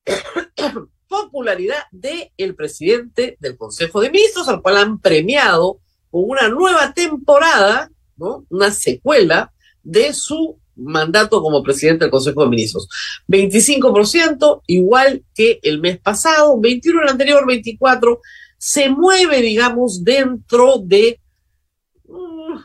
Popularidad 1.07 1.83
del 1.91 2.55
presidente 2.55 3.37
del 3.39 3.55
Consejo 3.55 4.01
de 4.01 4.09
Ministros, 4.09 4.47
al 4.47 4.63
cual 4.63 4.77
han 4.77 4.99
premiado 4.99 5.79
con 6.09 6.23
una 6.25 6.49
nueva 6.49 6.91
temporada, 6.91 7.91
¿no? 8.15 8.45
Una 8.49 8.71
secuela 8.71 9.53
de 9.83 10.11
su 10.13 10.59
mandato 10.75 11.41
como 11.41 11.61
presidente 11.61 12.05
del 12.05 12.11
Consejo 12.11 12.43
de 12.43 12.49
Ministros. 12.49 12.89
25%, 13.27 14.63
igual 14.65 15.23
que 15.35 15.59
el 15.61 15.79
mes 15.79 15.99
pasado, 15.99 16.59
21 16.59 17.03
el 17.03 17.09
anterior, 17.09 17.45
24, 17.45 18.21
se 18.57 18.89
mueve, 18.89 19.41
digamos, 19.41 20.03
dentro 20.03 20.77
de 20.79 21.19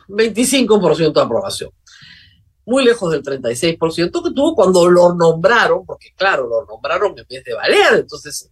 25% 0.07 1.13
de 1.13 1.21
aprobación. 1.21 1.71
Muy 2.65 2.85
lejos 2.85 3.11
del 3.11 3.23
36% 3.23 4.23
que 4.23 4.31
tuvo 4.31 4.55
cuando 4.55 4.89
lo 4.89 5.13
nombraron, 5.13 5.85
porque 5.85 6.13
claro, 6.15 6.47
lo 6.47 6.65
nombraron 6.65 7.17
en 7.17 7.25
vez 7.27 7.43
de 7.43 7.53
valer, 7.53 7.99
entonces 7.99 8.49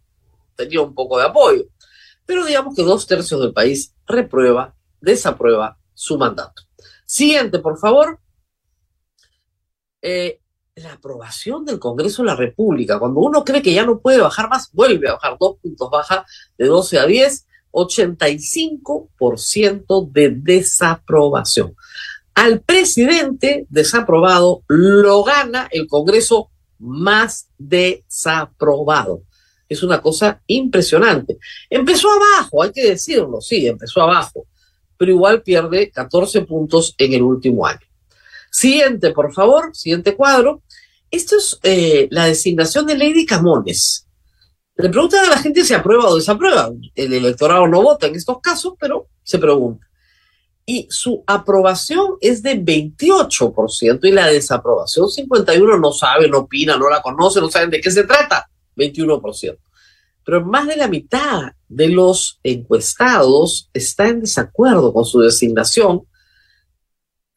tenía 0.56 0.82
un 0.82 0.94
poco 0.94 1.18
de 1.18 1.26
apoyo. 1.26 1.66
Pero 2.26 2.46
digamos 2.46 2.76
que 2.76 2.84
dos 2.84 3.08
tercios 3.08 3.42
del 3.42 3.54
país 3.54 3.96
reprueba, 4.06 4.76
desaprueba 5.00 5.78
su 5.94 6.18
mandato. 6.18 6.64
Siguiente, 7.06 7.60
por 7.60 7.78
favor. 7.78 8.20
Eh, 10.02 10.41
la 10.76 10.94
aprobación 10.94 11.66
del 11.66 11.80
Congreso 11.80 12.22
de 12.22 12.28
la 12.28 12.36
República. 12.36 13.00
Cuando 13.00 13.20
uno 13.20 13.44
cree 13.44 13.62
que 13.62 13.74
ya 13.74 13.86
no 13.86 14.00
puede 14.00 14.22
bajar 14.22 14.50
más, 14.50 14.72
vuelve 14.72 15.10
a 15.10 15.14
bajar 15.14 15.36
dos 15.40 15.58
puntos, 15.62 15.90
baja 15.90 16.26
de 16.58 16.66
12 16.66 17.00
a 17.00 17.06
10 17.06 17.46
85% 17.72 20.12
de 20.12 20.30
desaprobación. 20.30 21.74
Al 22.34 22.62
presidente 22.62 23.66
desaprobado 23.70 24.64
lo 24.68 25.24
gana 25.24 25.68
el 25.72 25.88
Congreso 25.88 26.50
más 26.80 27.48
desaprobado. 27.58 29.24
Es 29.70 29.84
una 29.84 30.02
cosa 30.02 30.42
impresionante. 30.48 31.38
Empezó 31.70 32.10
abajo, 32.10 32.64
hay 32.64 32.72
que 32.72 32.90
decirlo, 32.90 33.40
sí, 33.42 33.68
empezó 33.68 34.02
abajo, 34.02 34.48
pero 34.98 35.12
igual 35.12 35.44
pierde 35.44 35.92
14 35.92 36.42
puntos 36.42 36.96
en 36.98 37.14
el 37.14 37.22
último 37.22 37.66
año. 37.66 37.91
Siguiente, 38.52 39.12
por 39.12 39.34
favor, 39.34 39.74
siguiente 39.74 40.16
cuadro. 40.16 40.62
Esto 41.10 41.38
es 41.38 41.58
eh, 41.64 42.08
la 42.12 42.26
designación 42.26 42.86
de 42.86 42.98
Lady 42.98 43.26
Camones. 43.26 44.08
Le 44.76 44.90
preguntan 44.90 45.26
a 45.26 45.30
la 45.30 45.38
gente 45.38 45.64
si 45.64 45.74
aprueba 45.74 46.10
o 46.10 46.16
desaprueba. 46.16 46.70
El 46.96 47.14
electorado 47.14 47.68
no 47.68 47.82
vota 47.82 48.08
en 48.08 48.16
estos 48.16 48.40
casos, 48.42 48.74
pero 48.80 49.08
se 49.24 49.40
pregunta. 49.40 49.88
Y 50.66 50.88
su 50.90 51.24
aprobación 51.28 52.18
es 52.20 52.44
de 52.44 52.56
28% 52.62 54.00
y 54.04 54.12
la 54.12 54.28
desaprobación 54.28 55.08
51% 55.08 55.80
no 55.80 55.92
sabe, 55.92 56.30
no 56.30 56.40
opina, 56.40 56.78
no 56.78 56.90
la 56.90 57.02
conoce, 57.02 57.40
no 57.42 57.50
saben 57.50 57.70
de 57.70 57.82
qué 57.82 57.90
se 57.90 58.04
trata. 58.04 58.50
21%. 58.76 59.58
Pero 60.24 60.46
más 60.46 60.68
de 60.68 60.76
la 60.76 60.88
mitad 60.88 61.54
de 61.68 61.90
los 61.90 62.40
encuestados 62.44 63.70
está 63.74 64.08
en 64.08 64.22
desacuerdo 64.22 64.94
con 64.94 65.06
su 65.06 65.20
designación, 65.20 66.04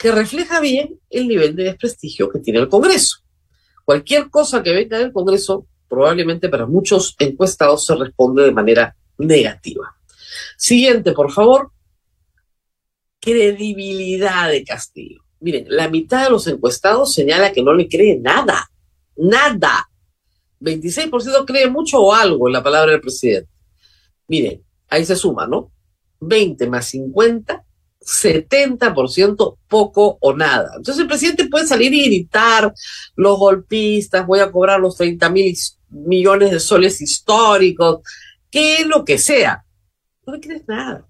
que 0.04 0.12
refleja 0.12 0.60
bien 0.60 1.00
el 1.08 1.26
nivel 1.26 1.56
de 1.56 1.64
desprestigio 1.64 2.28
que 2.28 2.38
tiene 2.38 2.58
el 2.58 2.68
Congreso. 2.68 3.20
Cualquier 3.86 4.28
cosa 4.28 4.62
que 4.62 4.74
venga 4.74 4.98
del 4.98 5.14
Congreso 5.14 5.66
probablemente 5.88 6.50
para 6.50 6.66
muchos 6.66 7.16
encuestados 7.18 7.86
se 7.86 7.94
responde 7.94 8.42
de 8.42 8.52
manera 8.52 8.94
negativa. 9.16 9.96
Siguiente, 10.58 11.12
por 11.12 11.32
favor. 11.32 11.72
Credibilidad 13.18 14.50
de 14.50 14.62
Castillo. 14.62 15.22
Miren, 15.40 15.64
la 15.70 15.88
mitad 15.88 16.24
de 16.24 16.30
los 16.32 16.46
encuestados 16.48 17.14
señala 17.14 17.50
que 17.50 17.62
no 17.62 17.72
le 17.72 17.88
cree 17.88 18.18
nada, 18.18 18.70
nada. 19.16 19.88
26% 20.60 21.46
cree 21.46 21.70
mucho 21.70 21.98
o 22.02 22.12
algo 22.12 22.46
en 22.46 22.52
la 22.52 22.62
palabra 22.62 22.92
del 22.92 23.00
presidente. 23.00 23.48
Miren, 24.28 24.62
ahí 24.90 25.06
se 25.06 25.16
suma, 25.16 25.46
¿no? 25.46 25.72
20 26.20 26.68
más 26.68 26.84
50 26.88 27.63
70% 28.04 29.58
poco 29.66 30.18
o 30.20 30.34
nada. 30.34 30.72
Entonces 30.76 31.02
el 31.02 31.08
presidente 31.08 31.48
puede 31.48 31.66
salir 31.66 31.92
y 31.94 32.06
gritar, 32.06 32.72
los 33.16 33.38
golpistas, 33.38 34.26
voy 34.26 34.40
a 34.40 34.50
cobrar 34.50 34.80
los 34.80 34.96
30 34.96 35.30
mil 35.30 35.56
millones 35.88 36.50
de 36.50 36.60
soles 36.60 37.00
históricos, 37.00 38.00
que 38.50 38.84
lo 38.84 39.04
que 39.04 39.18
sea. 39.18 39.64
No 40.26 40.34
le 40.34 40.40
crees 40.40 40.68
nada. 40.68 41.06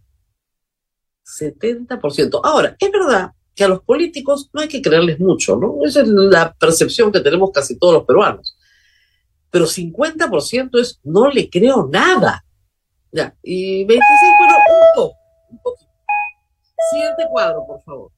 70%. 1.25 2.41
Ahora, 2.43 2.77
es 2.79 2.91
verdad 2.91 3.33
que 3.55 3.65
a 3.65 3.69
los 3.69 3.83
políticos 3.83 4.51
no 4.53 4.61
hay 4.61 4.69
que 4.69 4.83
creerles 4.83 5.21
mucho, 5.21 5.57
¿no? 5.57 5.77
Esa 5.85 6.03
es 6.03 6.09
la 6.09 6.53
percepción 6.53 7.13
que 7.13 7.21
tenemos 7.21 7.51
casi 7.53 7.79
todos 7.79 7.95
los 7.95 8.05
peruanos. 8.05 8.57
Pero 9.51 9.67
50% 9.67 10.81
es 10.81 11.01
no 11.05 11.29
le 11.29 11.49
creo 11.49 11.89
nada. 11.91 12.45
Ya, 13.13 13.37
y 13.43 13.85
25, 13.85 14.34
Siguiente 16.91 17.27
cuadro, 17.31 17.65
por 17.67 17.83
favor. 17.83 18.13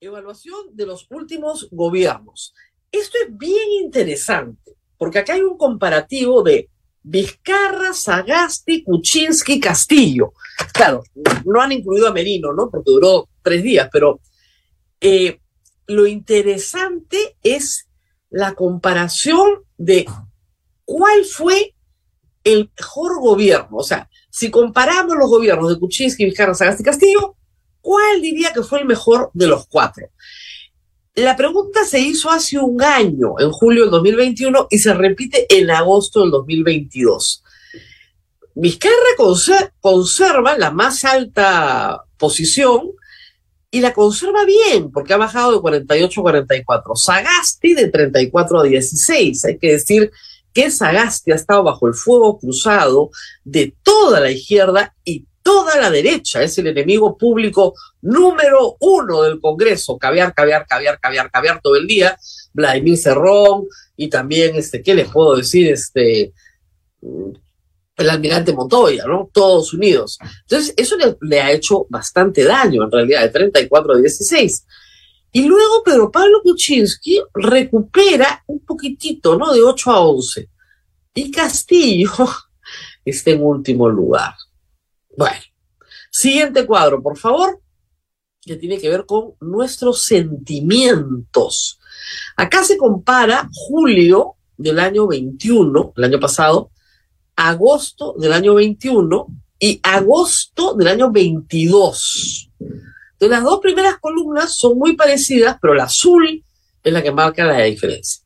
Evaluación 0.00 0.74
de 0.74 0.86
los 0.86 1.06
últimos 1.10 1.68
gobiernos. 1.70 2.54
Esto 2.90 3.18
es 3.26 3.36
bien 3.36 3.70
interesante, 3.82 4.76
porque 4.96 5.18
acá 5.18 5.34
hay 5.34 5.42
un 5.42 5.58
comparativo 5.58 6.42
de 6.42 6.70
Vizcarra, 7.02 7.92
Sagasti, 7.92 8.84
Kuczynski, 8.84 9.60
Castillo. 9.60 10.32
Claro, 10.72 11.02
no 11.44 11.60
han 11.60 11.72
incluido 11.72 12.08
a 12.08 12.12
Merino, 12.12 12.52
¿no? 12.52 12.70
Porque 12.70 12.90
duró 12.90 13.28
tres 13.42 13.62
días, 13.62 13.88
pero 13.92 14.20
eh, 15.00 15.40
lo 15.86 16.06
interesante 16.06 17.36
es 17.42 17.88
la 18.30 18.54
comparación 18.54 19.64
de 19.76 20.06
cuál 20.84 21.24
fue 21.24 21.74
el 22.44 22.70
mejor 22.78 23.20
gobierno. 23.20 23.78
O 23.78 23.82
sea, 23.82 24.08
si 24.38 24.52
comparamos 24.52 25.16
los 25.16 25.28
gobiernos 25.28 25.68
de 25.68 25.80
Kuczynski, 25.80 26.24
Vizcarra, 26.24 26.54
Sagasti 26.54 26.82
y 26.82 26.84
Castillo, 26.84 27.34
¿cuál 27.80 28.22
diría 28.22 28.52
que 28.52 28.62
fue 28.62 28.78
el 28.78 28.86
mejor 28.86 29.30
de 29.34 29.48
los 29.48 29.66
cuatro? 29.66 30.06
La 31.16 31.34
pregunta 31.34 31.84
se 31.84 31.98
hizo 31.98 32.30
hace 32.30 32.56
un 32.56 32.80
año, 32.80 33.34
en 33.40 33.50
julio 33.50 33.82
del 33.82 33.90
2021, 33.90 34.68
y 34.70 34.78
se 34.78 34.94
repite 34.94 35.44
en 35.50 35.68
agosto 35.72 36.20
del 36.20 36.30
2022. 36.30 37.42
Vizcarra 38.54 38.94
conserva 39.80 40.56
la 40.56 40.70
más 40.70 41.04
alta 41.04 42.04
posición 42.16 42.92
y 43.72 43.80
la 43.80 43.92
conserva 43.92 44.44
bien, 44.44 44.92
porque 44.92 45.14
ha 45.14 45.16
bajado 45.16 45.54
de 45.54 45.60
48 45.60 46.20
a 46.20 46.22
44. 46.22 46.94
Sagasti 46.94 47.74
de 47.74 47.88
34 47.88 48.60
a 48.60 48.62
16. 48.62 49.44
Hay 49.46 49.58
que 49.58 49.72
decir 49.72 50.12
que 50.58 50.72
Sagasti 50.72 51.30
ha 51.30 51.36
estado 51.36 51.62
bajo 51.62 51.86
el 51.86 51.94
fuego 51.94 52.36
cruzado 52.36 53.10
de 53.44 53.76
toda 53.84 54.18
la 54.18 54.32
izquierda 54.32 54.92
y 55.04 55.24
toda 55.40 55.76
la 55.76 55.88
derecha. 55.88 56.42
Es 56.42 56.58
el 56.58 56.66
enemigo 56.66 57.16
público 57.16 57.74
número 58.02 58.76
uno 58.80 59.22
del 59.22 59.40
Congreso. 59.40 59.96
Caviar, 59.98 60.34
caviar, 60.34 60.66
caviar, 60.66 60.98
caviar, 60.98 61.30
caviar 61.30 61.60
todo 61.62 61.76
el 61.76 61.86
día. 61.86 62.18
Vladimir 62.52 62.98
Cerrón 62.98 63.68
y 63.96 64.08
también, 64.08 64.56
este, 64.56 64.82
¿qué 64.82 64.96
les 64.96 65.08
puedo 65.08 65.36
decir? 65.36 65.70
Este, 65.70 66.32
el 67.02 68.10
almirante 68.10 68.52
Montoya, 68.52 69.04
¿no? 69.06 69.30
Todos 69.32 69.72
unidos. 69.72 70.18
Entonces, 70.40 70.74
eso 70.76 70.96
le, 71.20 71.40
ha 71.40 71.52
hecho 71.52 71.86
bastante 71.88 72.42
daño, 72.42 72.82
en 72.82 72.90
realidad, 72.90 73.22
de 73.22 73.28
34 73.28 73.92
a 73.92 73.98
16. 73.98 74.66
Y 75.32 75.44
luego 75.44 75.82
Pedro 75.84 76.10
Pablo 76.10 76.40
Kuczynski 76.42 77.20
recupera 77.34 78.42
un 78.46 78.60
poquitito, 78.60 79.36
¿no? 79.36 79.52
De 79.52 79.62
8 79.62 79.90
a 79.90 80.00
11. 80.00 80.48
Y 81.14 81.30
Castillo 81.30 82.12
está 83.04 83.30
en 83.30 83.42
último 83.42 83.88
lugar. 83.88 84.34
Bueno, 85.16 85.40
siguiente 86.10 86.64
cuadro, 86.64 87.02
por 87.02 87.18
favor, 87.18 87.60
que 88.40 88.56
tiene 88.56 88.78
que 88.78 88.88
ver 88.88 89.04
con 89.04 89.34
nuestros 89.40 90.02
sentimientos. 90.02 91.78
Acá 92.36 92.64
se 92.64 92.78
compara 92.78 93.48
julio 93.52 94.36
del 94.56 94.78
año 94.78 95.06
21, 95.06 95.92
el 95.96 96.04
año 96.04 96.20
pasado, 96.20 96.70
agosto 97.36 98.14
del 98.18 98.32
año 98.32 98.54
21 98.54 99.26
y 99.58 99.80
agosto 99.82 100.74
del 100.74 100.88
año 100.88 101.10
22. 101.10 102.50
Entonces, 103.18 103.30
las 103.30 103.42
dos 103.42 103.58
primeras 103.60 103.98
columnas 103.98 104.54
son 104.54 104.78
muy 104.78 104.94
parecidas, 104.94 105.58
pero 105.60 105.74
la 105.74 105.84
azul 105.84 106.44
es 106.84 106.92
la 106.92 107.02
que 107.02 107.10
marca 107.10 107.44
la 107.44 107.64
diferencia. 107.64 108.22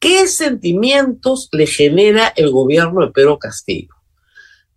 ¿Qué 0.00 0.26
sentimientos 0.26 1.48
le 1.52 1.64
genera 1.64 2.32
el 2.34 2.50
gobierno 2.50 3.06
de 3.06 3.12
Pedro 3.12 3.38
Castillo? 3.38 3.94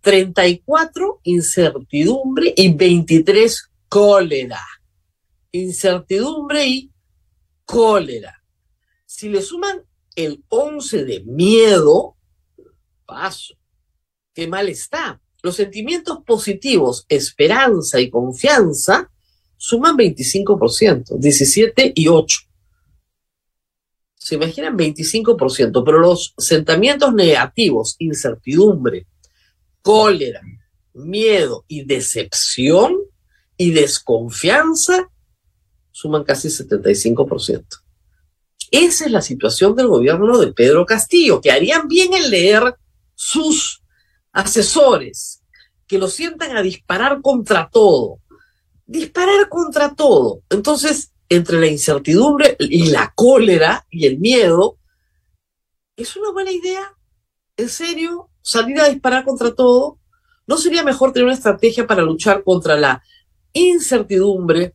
34 0.02 1.20
incertidumbre 1.24 2.54
y 2.56 2.72
23 2.72 3.70
cólera. 3.88 4.64
Incertidumbre 5.50 6.64
y 6.64 6.92
cólera. 7.64 8.40
Si 9.04 9.28
le 9.28 9.42
suman 9.42 9.82
el 10.14 10.44
11 10.48 11.04
de 11.04 11.24
miedo, 11.24 12.16
paso 13.04 13.56
qué 14.32 14.46
mal 14.46 14.68
está. 14.68 15.20
Los 15.42 15.56
sentimientos 15.56 16.18
positivos, 16.24 17.04
esperanza 17.08 17.98
y 17.98 18.10
confianza, 18.10 19.10
suman 19.66 19.96
25%, 19.96 21.18
17 21.18 21.92
y 21.96 22.06
8. 22.06 22.38
Se 24.14 24.36
imaginan 24.36 24.78
25%, 24.78 25.82
pero 25.84 25.98
los 25.98 26.34
sentimientos 26.38 27.12
negativos, 27.12 27.96
incertidumbre, 27.98 29.08
cólera, 29.82 30.40
miedo 30.94 31.64
y 31.66 31.84
decepción 31.84 32.94
y 33.56 33.72
desconfianza, 33.72 35.10
suman 35.90 36.22
casi 36.22 36.46
75%. 36.46 37.66
Esa 38.70 39.04
es 39.06 39.10
la 39.10 39.20
situación 39.20 39.74
del 39.74 39.88
gobierno 39.88 40.38
de 40.38 40.52
Pedro 40.52 40.86
Castillo, 40.86 41.40
que 41.40 41.50
harían 41.50 41.88
bien 41.88 42.14
en 42.14 42.30
leer 42.30 42.76
sus 43.16 43.82
asesores 44.30 45.42
que 45.88 45.98
lo 45.98 46.06
sientan 46.06 46.56
a 46.56 46.62
disparar 46.62 47.20
contra 47.20 47.68
todo. 47.68 48.20
Disparar 48.86 49.48
contra 49.48 49.94
todo. 49.94 50.42
Entonces, 50.48 51.12
entre 51.28 51.60
la 51.60 51.66
incertidumbre 51.66 52.56
y 52.58 52.90
la 52.90 53.12
cólera 53.14 53.84
y 53.90 54.06
el 54.06 54.18
miedo, 54.18 54.78
¿es 55.96 56.16
una 56.16 56.30
buena 56.32 56.52
idea? 56.52 56.94
¿En 57.56 57.68
serio? 57.68 58.30
¿Salir 58.42 58.80
a 58.80 58.88
disparar 58.88 59.24
contra 59.24 59.54
todo? 59.54 59.98
¿No 60.46 60.56
sería 60.56 60.84
mejor 60.84 61.12
tener 61.12 61.24
una 61.24 61.34
estrategia 61.34 61.86
para 61.86 62.02
luchar 62.02 62.44
contra 62.44 62.76
la 62.76 63.02
incertidumbre, 63.52 64.74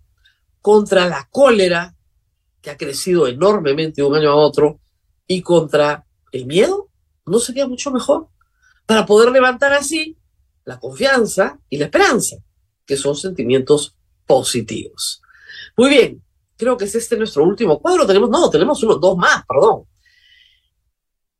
contra 0.61 1.07
la 1.07 1.27
cólera, 1.31 1.95
que 2.61 2.69
ha 2.69 2.77
crecido 2.77 3.27
enormemente 3.27 4.01
de 4.01 4.07
un 4.07 4.15
año 4.15 4.31
a 4.31 4.35
otro, 4.35 4.79
y 5.25 5.41
contra 5.41 6.05
el 6.33 6.45
miedo? 6.45 6.89
¿No 7.25 7.39
sería 7.39 7.67
mucho 7.67 7.91
mejor? 7.91 8.27
para 8.91 9.05
poder 9.05 9.31
levantar 9.31 9.71
así 9.71 10.17
la 10.65 10.77
confianza 10.77 11.57
y 11.69 11.77
la 11.77 11.85
esperanza, 11.85 12.35
que 12.85 12.97
son 12.97 13.15
sentimientos 13.15 13.95
positivos. 14.25 15.21
Muy 15.77 15.89
bien, 15.89 16.23
creo 16.57 16.77
que 16.77 16.85
es 16.85 16.95
este 16.95 17.17
nuestro 17.17 17.43
último 17.43 17.79
cuadro. 17.79 18.05
Tenemos, 18.05 18.29
no, 18.29 18.49
tenemos 18.49 18.81
uno, 18.83 18.95
dos 18.95 19.17
más, 19.17 19.43
perdón. 19.47 19.83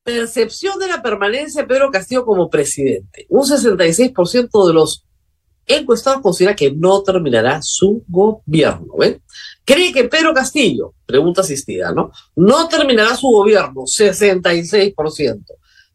Percepción 0.04 0.80
de 0.80 0.88
la 0.88 1.02
permanencia 1.02 1.62
de 1.62 1.67
Pedro 1.67 1.91
Castillo 1.91 2.26
como 2.26 2.50
presidente. 2.50 3.26
Un 3.30 3.44
66% 3.44 4.67
de 4.67 4.74
los 4.74 5.06
encuestados 5.67 6.22
considera 6.22 6.56
que 6.56 6.72
no 6.72 7.04
terminará 7.04 7.60
su 7.62 8.04
gobierno. 8.08 8.96
¿ven? 8.98 9.22
¿Cree 9.63 9.94
que 9.94 10.06
Pedro 10.06 10.34
Castillo, 10.34 10.96
pregunta 11.06 11.41
asistida, 11.41 11.91
¿no? 11.91 12.12
No 12.36 12.67
terminará 12.67 13.15
su 13.15 13.28
gobierno, 13.28 13.82
66% 13.82 15.44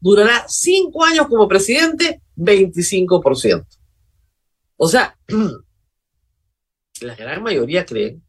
durará 0.00 0.44
cinco 0.48 1.04
años 1.04 1.26
como 1.28 1.48
presidente, 1.48 2.22
25%. 2.36 3.66
O 4.76 4.88
sea, 4.88 5.16
la 7.02 7.14
gran 7.14 7.42
mayoría 7.42 7.84
creen, 7.84 8.22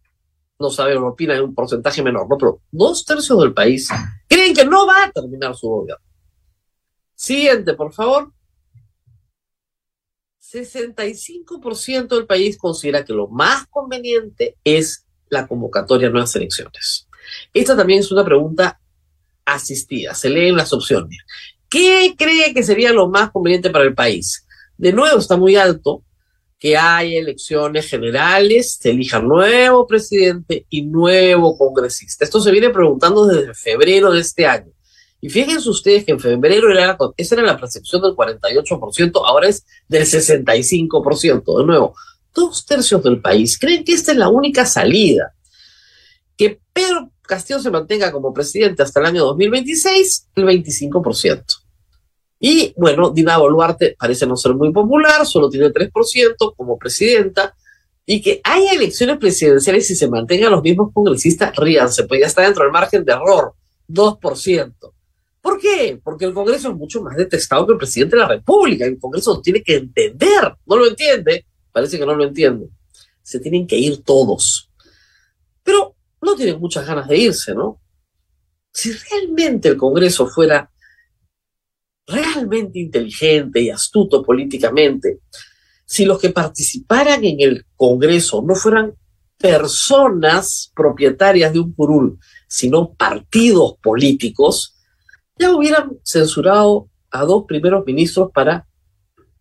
no 0.59 0.69
saben, 0.69 0.97
opinan 0.97 1.37
en 1.37 1.43
un 1.43 1.55
porcentaje 1.55 2.01
menor, 2.01 2.27
¿no? 2.29 2.37
pero 2.37 2.61
dos 2.71 3.05
tercios 3.05 3.39
del 3.39 3.53
país 3.53 3.89
creen 4.27 4.55
que 4.55 4.65
no 4.65 4.87
va 4.87 5.05
a 5.05 5.11
terminar 5.11 5.55
su 5.55 5.67
gobierno. 5.67 6.03
Siguiente, 7.15 7.73
por 7.73 7.93
favor. 7.93 8.31
65% 10.39 12.07
del 12.07 12.25
país 12.25 12.57
considera 12.57 13.03
que 13.03 13.13
lo 13.13 13.27
más 13.27 13.67
conveniente 13.67 14.55
es 14.63 15.05
la 15.29 15.45
convocatoria 15.45 16.07
a 16.07 16.11
nuevas 16.11 16.35
elecciones. 16.35 17.07
Esta 17.53 17.75
también 17.75 17.99
es 17.99 18.11
una 18.11 18.23
pregunta 18.23 18.79
asistida, 19.43 20.13
se 20.13 20.29
leen 20.29 20.55
las 20.55 20.71
opciones. 20.71 21.19
¿Qué 21.69 22.15
cree 22.17 22.53
que 22.53 22.63
sería 22.63 22.93
lo 22.93 23.09
más 23.09 23.31
conveniente 23.31 23.69
para 23.69 23.83
el 23.83 23.93
país? 23.93 24.45
De 24.77 24.93
nuevo, 24.93 25.19
está 25.19 25.35
muy 25.35 25.55
alto 25.55 26.03
que 26.59 26.75
haya 26.75 27.19
elecciones 27.19 27.87
generales, 27.87 28.77
se 28.81 28.89
elija 28.89 29.19
nuevo 29.19 29.85
presidente 29.85 30.65
y 30.69 30.83
nuevo 30.83 31.57
congresista. 31.57 32.25
Esto 32.25 32.41
se 32.41 32.51
viene 32.51 32.69
preguntando 32.69 33.27
desde 33.27 33.53
febrero 33.53 34.11
de 34.11 34.21
este 34.21 34.45
año. 34.45 34.71
Y 35.19 35.29
fíjense 35.29 35.69
ustedes 35.69 36.05
que 36.05 36.11
en 36.11 36.19
febrero 36.19 36.67
esa 37.17 37.35
era 37.35 37.43
la 37.43 37.59
percepción 37.59 38.01
del 38.01 38.13
48%, 38.13 39.11
ahora 39.25 39.47
es 39.49 39.65
del 39.87 40.03
65%. 40.03 41.59
De 41.59 41.65
nuevo, 41.65 41.95
dos 42.33 42.65
tercios 42.65 43.03
del 43.03 43.21
país 43.21 43.57
creen 43.57 43.83
que 43.83 43.93
esta 43.93 44.11
es 44.11 44.17
la 44.17 44.29
única 44.29 44.65
salida. 44.65 45.33
Que 46.35 46.59
Pedro 46.71 47.11
Castillo 47.23 47.59
se 47.59 47.71
mantenga 47.71 48.11
como 48.11 48.33
presidente 48.33 48.83
hasta 48.83 48.99
el 48.99 49.07
año 49.07 49.25
2026, 49.25 50.29
el 50.35 50.45
25%. 50.45 51.66
Y 52.39 52.73
bueno, 52.77 53.09
Dina 53.09 53.37
Boluarte 53.37 53.95
parece 53.97 54.27
no 54.27 54.35
ser 54.35 54.53
muy 54.53 54.71
popular, 54.71 55.25
solo 55.25 55.49
tiene 55.49 55.71
3% 55.71 56.53
como 56.55 56.77
presidenta. 56.77 57.55
Y 58.05 58.21
que 58.21 58.39
haya 58.43 58.71
elecciones 58.71 59.17
presidenciales 59.17 59.89
y 59.91 59.95
se 59.95 60.09
mantengan 60.09 60.51
los 60.51 60.63
mismos 60.63 60.93
congresistas, 60.93 61.53
ríanse, 61.55 62.05
pues 62.05 62.21
ya 62.21 62.27
está 62.27 62.43
dentro 62.43 62.63
del 62.63 62.71
margen 62.71 63.03
de 63.03 63.11
error, 63.11 63.53
2%. 63.89 64.73
¿Por 65.41 65.59
qué? 65.59 65.99
Porque 66.03 66.25
el 66.25 66.33
Congreso 66.33 66.69
es 66.69 66.75
mucho 66.75 67.01
más 67.01 67.15
detestado 67.15 67.65
que 67.65 67.73
el 67.73 67.77
presidente 67.77 68.17
de 68.17 68.21
la 68.21 68.27
República. 68.27 68.85
El 68.85 68.99
Congreso 68.99 69.39
tiene 69.41 69.63
que 69.63 69.77
entender. 69.77 70.53
No 70.65 70.75
lo 70.75 70.87
entiende. 70.87 71.45
Parece 71.71 71.97
que 71.97 72.05
no 72.05 72.15
lo 72.15 72.25
entiende. 72.25 72.67
Se 73.21 73.39
tienen 73.39 73.65
que 73.65 73.77
ir 73.77 74.03
todos. 74.03 74.69
Pero 75.63 75.95
no 76.21 76.35
tienen 76.35 76.59
muchas 76.59 76.85
ganas 76.85 77.07
de 77.07 77.17
irse, 77.17 77.55
¿no? 77.55 77.79
Si 78.73 78.91
realmente 78.91 79.69
el 79.69 79.77
Congreso 79.77 80.27
fuera 80.27 80.69
realmente 82.07 82.79
inteligente 82.79 83.61
y 83.61 83.69
astuto 83.69 84.23
políticamente, 84.23 85.19
si 85.85 86.05
los 86.05 86.19
que 86.19 86.29
participaran 86.29 87.23
en 87.23 87.41
el 87.41 87.65
Congreso 87.75 88.41
no 88.41 88.55
fueran 88.55 88.93
personas 89.37 90.71
propietarias 90.75 91.53
de 91.53 91.59
un 91.59 91.73
curul, 91.73 92.17
sino 92.47 92.93
partidos 92.93 93.75
políticos, 93.81 94.75
ya 95.37 95.55
hubieran 95.55 95.97
censurado 96.03 96.89
a 97.11 97.23
dos 97.23 97.45
primeros 97.47 97.85
ministros 97.85 98.31
para 98.33 98.65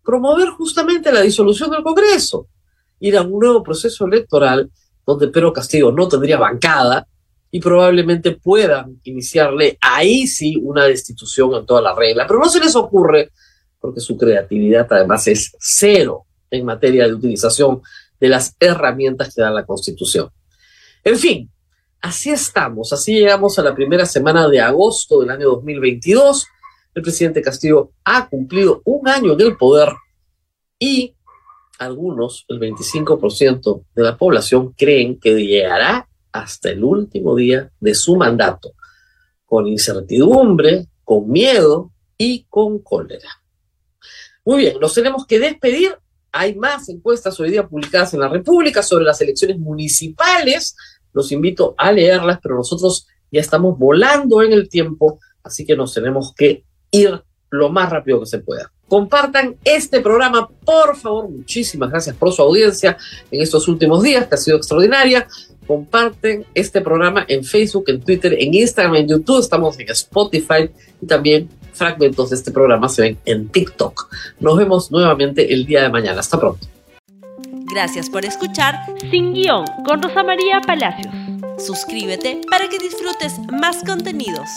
promover 0.03 0.49
justamente 0.49 1.11
la 1.11 1.21
disolución 1.21 1.71
del 1.71 1.83
Congreso, 1.83 2.47
ir 2.99 3.17
a 3.17 3.23
un 3.23 3.39
nuevo 3.39 3.63
proceso 3.63 4.05
electoral 4.05 4.69
donde 5.05 5.29
Pedro 5.29 5.53
Castillo 5.53 5.91
no 5.91 6.07
tendría 6.07 6.37
bancada 6.37 7.07
y 7.51 7.59
probablemente 7.59 8.31
puedan 8.31 8.99
iniciarle 9.03 9.77
ahí 9.81 10.27
sí 10.27 10.57
una 10.61 10.85
destitución 10.85 11.53
en 11.55 11.65
toda 11.65 11.81
la 11.81 11.95
regla. 11.95 12.27
Pero 12.27 12.39
no 12.39 12.49
se 12.49 12.59
les 12.59 12.75
ocurre 12.75 13.31
porque 13.79 14.01
su 14.01 14.17
creatividad 14.17 14.87
además 14.89 15.27
es 15.27 15.55
cero 15.59 16.25
en 16.51 16.65
materia 16.65 17.05
de 17.05 17.13
utilización 17.13 17.81
de 18.19 18.29
las 18.29 18.55
herramientas 18.59 19.33
que 19.33 19.41
da 19.41 19.51
la 19.51 19.65
Constitución. 19.65 20.29
En 21.03 21.17
fin, 21.17 21.49
así 22.01 22.31
estamos, 22.31 22.91
así 22.91 23.13
llegamos 23.13 23.57
a 23.59 23.63
la 23.63 23.75
primera 23.75 24.05
semana 24.05 24.47
de 24.47 24.59
agosto 24.59 25.21
del 25.21 25.29
año 25.29 25.49
2022. 25.49 26.47
El 26.95 27.01
presidente 27.03 27.41
Castillo 27.41 27.91
ha 28.03 28.27
cumplido 28.27 28.81
un 28.85 29.07
año 29.07 29.33
en 29.33 29.41
el 29.41 29.55
poder 29.55 29.89
y 30.79 31.15
algunos, 31.79 32.45
el 32.47 32.59
25% 32.59 33.83
de 33.93 34.03
la 34.03 34.17
población, 34.17 34.73
creen 34.73 35.19
que 35.19 35.35
llegará 35.35 36.07
hasta 36.31 36.69
el 36.69 36.83
último 36.83 37.35
día 37.35 37.71
de 37.79 37.95
su 37.95 38.15
mandato, 38.15 38.73
con 39.45 39.67
incertidumbre, 39.67 40.87
con 41.03 41.29
miedo 41.29 41.91
y 42.17 42.45
con 42.49 42.79
cólera. 42.79 43.29
Muy 44.45 44.59
bien, 44.59 44.79
nos 44.79 44.93
tenemos 44.93 45.25
que 45.25 45.39
despedir. 45.39 45.97
Hay 46.31 46.55
más 46.55 46.89
encuestas 46.89 47.39
hoy 47.39 47.51
día 47.51 47.67
publicadas 47.67 48.13
en 48.13 48.19
la 48.19 48.29
República 48.29 48.83
sobre 48.83 49.05
las 49.05 49.19
elecciones 49.21 49.57
municipales. 49.59 50.75
Los 51.13 51.31
invito 51.31 51.75
a 51.77 51.91
leerlas, 51.91 52.39
pero 52.41 52.55
nosotros 52.55 53.07
ya 53.31 53.41
estamos 53.41 53.77
volando 53.77 54.41
en 54.41 54.53
el 54.53 54.69
tiempo, 54.69 55.19
así 55.43 55.65
que 55.65 55.75
nos 55.75 55.93
tenemos 55.93 56.33
que 56.33 56.63
ir 56.91 57.21
lo 57.49 57.69
más 57.69 57.89
rápido 57.89 58.19
que 58.19 58.25
se 58.25 58.39
pueda. 58.39 58.71
Compartan 58.87 59.57
este 59.63 59.99
programa, 59.99 60.47
por 60.47 60.95
favor. 60.95 61.29
Muchísimas 61.29 61.89
gracias 61.89 62.15
por 62.15 62.31
su 62.31 62.41
audiencia 62.41 62.97
en 63.29 63.41
estos 63.41 63.67
últimos 63.67 64.01
días, 64.01 64.27
que 64.27 64.35
ha 64.35 64.37
sido 64.37 64.57
extraordinaria. 64.57 65.27
Comparten 65.67 66.45
este 66.53 66.81
programa 66.81 67.25
en 67.27 67.43
Facebook, 67.43 67.85
en 67.87 68.01
Twitter, 68.01 68.33
en 68.39 68.53
Instagram, 68.53 68.95
en 68.95 69.07
YouTube. 69.07 69.39
Estamos 69.39 69.77
en 69.79 69.89
Spotify 69.89 70.69
y 71.01 71.05
también 71.05 71.49
fragmentos 71.73 72.29
de 72.29 72.35
este 72.37 72.51
programa 72.51 72.89
se 72.89 73.01
ven 73.03 73.17
en 73.25 73.49
TikTok. 73.49 74.09
Nos 74.39 74.57
vemos 74.57 74.91
nuevamente 74.91 75.53
el 75.53 75.65
día 75.65 75.83
de 75.83 75.89
mañana. 75.89 76.19
Hasta 76.19 76.39
pronto. 76.39 76.65
Gracias 77.69 78.09
por 78.09 78.25
escuchar 78.25 78.75
Sin 79.11 79.33
Guión 79.33 79.65
con 79.85 80.01
Rosa 80.01 80.23
María 80.23 80.61
Palacios. 80.65 81.13
Suscríbete 81.59 82.41
para 82.49 82.69
que 82.69 82.79
disfrutes 82.79 83.39
más 83.51 83.83
contenidos. 83.83 84.47